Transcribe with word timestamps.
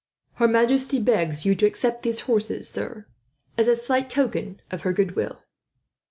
"Her 0.37 0.47
majesty 0.47 0.97
begs 0.99 1.45
you 1.45 1.53
to 1.53 1.67
accept 1.67 2.01
these 2.01 2.21
horses, 2.21 2.67
sir, 2.67 3.05
as 3.55 3.67
a 3.67 3.75
slight 3.75 4.09
token 4.09 4.59
of 4.71 4.81
her 4.81 4.93
goodwill." 4.93 5.43